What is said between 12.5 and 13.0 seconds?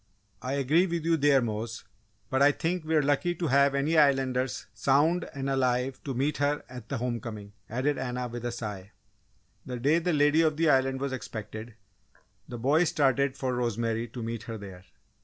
boys